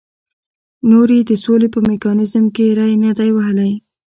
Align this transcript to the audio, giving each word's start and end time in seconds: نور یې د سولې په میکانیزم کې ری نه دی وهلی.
نور 0.89 1.07
یې 1.15 1.21
د 1.29 1.31
سولې 1.43 1.67
په 1.75 1.79
میکانیزم 1.89 2.45
کې 2.55 2.65
ری 2.77 2.93
نه 3.05 3.11
دی 3.17 3.29
وهلی. 3.33 3.71